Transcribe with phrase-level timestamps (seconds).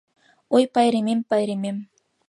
[0.55, 1.77] Ой, пайремем, пайремем